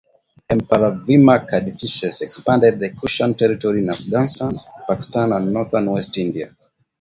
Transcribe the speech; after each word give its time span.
Emperor 0.49 0.93
Vima 1.05 1.45
Kadphises 1.47 2.23
expanded 2.23 2.79
the 2.79 2.89
Kushan 2.89 3.37
territory 3.37 3.83
in 3.83 3.91
Afghanistan, 3.91 4.55
Pakistan 4.89 5.31
and 5.31 5.53
north-west 5.53 6.17
India. 6.17 6.55